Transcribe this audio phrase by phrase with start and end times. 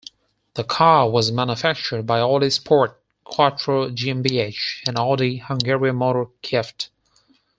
[0.55, 6.89] The car was manufactured by Audi Sport, quattro GmbH, and Audi Hungaria Motor Kft.